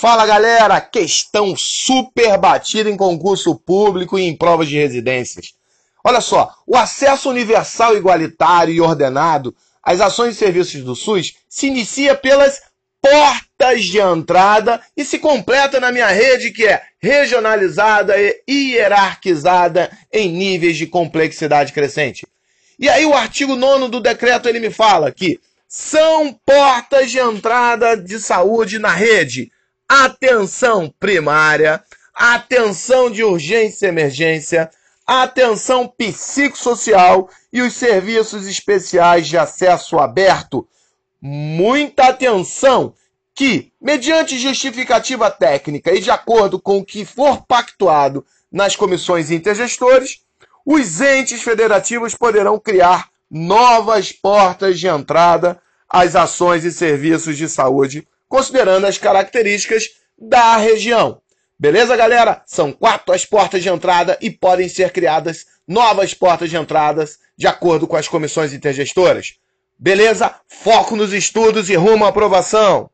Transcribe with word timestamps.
Fala 0.00 0.24
galera, 0.24 0.80
questão 0.80 1.56
super 1.56 2.38
batida 2.38 2.88
em 2.88 2.96
concurso 2.96 3.56
público 3.56 4.16
e 4.16 4.22
em 4.22 4.36
provas 4.36 4.68
de 4.68 4.76
residências. 4.76 5.54
Olha 6.04 6.20
só, 6.20 6.54
o 6.64 6.76
acesso 6.76 7.28
universal, 7.28 7.96
igualitário 7.96 8.72
e 8.72 8.80
ordenado 8.80 9.52
às 9.82 10.00
ações 10.00 10.36
e 10.36 10.38
serviços 10.38 10.84
do 10.84 10.94
SUS 10.94 11.34
se 11.48 11.66
inicia 11.66 12.14
pelas 12.14 12.62
portas 13.02 13.86
de 13.86 13.98
entrada 13.98 14.80
e 14.96 15.04
se 15.04 15.18
completa 15.18 15.80
na 15.80 15.90
minha 15.90 16.06
rede 16.06 16.52
que 16.52 16.64
é 16.64 16.80
regionalizada 17.00 18.14
e 18.46 18.74
hierarquizada 18.74 19.90
em 20.12 20.30
níveis 20.30 20.76
de 20.76 20.86
complexidade 20.86 21.72
crescente. 21.72 22.24
E 22.78 22.88
aí 22.88 23.04
o 23.04 23.14
artigo 23.14 23.56
9 23.56 23.88
do 23.88 24.00
decreto 24.00 24.48
ele 24.48 24.60
me 24.60 24.70
fala 24.70 25.10
que 25.10 25.40
são 25.66 26.32
portas 26.46 27.10
de 27.10 27.18
entrada 27.18 27.96
de 27.96 28.20
saúde 28.20 28.78
na 28.78 28.92
rede 28.92 29.50
atenção 29.88 30.92
primária, 31.00 31.82
atenção 32.14 33.10
de 33.10 33.24
urgência 33.24 33.86
e 33.86 33.88
emergência, 33.88 34.70
atenção 35.06 35.88
psicossocial 35.88 37.30
e 37.50 37.62
os 37.62 37.72
serviços 37.72 38.46
especiais 38.46 39.26
de 39.26 39.38
acesso 39.38 39.98
aberto. 39.98 40.68
Muita 41.20 42.08
atenção 42.08 42.92
que, 43.34 43.72
mediante 43.80 44.38
justificativa 44.38 45.30
técnica 45.30 45.92
e 45.92 46.00
de 46.00 46.10
acordo 46.10 46.60
com 46.60 46.78
o 46.78 46.84
que 46.84 47.04
for 47.04 47.46
pactuado 47.46 48.26
nas 48.52 48.76
comissões 48.76 49.30
intergestores, 49.30 50.20
os 50.66 51.00
entes 51.00 51.40
federativos 51.42 52.14
poderão 52.14 52.58
criar 52.58 53.08
novas 53.30 54.12
portas 54.12 54.78
de 54.78 54.86
entrada 54.86 55.60
às 55.88 56.14
ações 56.14 56.64
e 56.64 56.72
serviços 56.72 57.36
de 57.38 57.48
saúde 57.48 58.06
considerando 58.28 58.86
as 58.86 58.98
características 58.98 59.88
da 60.18 60.56
região. 60.56 61.20
Beleza, 61.58 61.96
galera? 61.96 62.42
São 62.46 62.72
quatro 62.72 63.12
as 63.12 63.24
portas 63.24 63.62
de 63.62 63.68
entrada 63.68 64.16
e 64.20 64.30
podem 64.30 64.68
ser 64.68 64.92
criadas 64.92 65.44
novas 65.66 66.14
portas 66.14 66.48
de 66.48 66.56
entradas 66.56 67.18
de 67.36 67.46
acordo 67.46 67.86
com 67.86 67.96
as 67.96 68.06
comissões 68.06 68.52
intergestoras. 68.52 69.34
Beleza? 69.78 70.34
Foco 70.48 70.96
nos 70.96 71.12
estudos 71.12 71.68
e 71.70 71.74
rumo 71.74 72.04
à 72.04 72.08
aprovação. 72.08 72.90